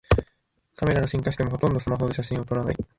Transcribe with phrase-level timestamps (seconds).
[0.77, 2.75] カメラが進化してもほとんどスマホで写真を撮らない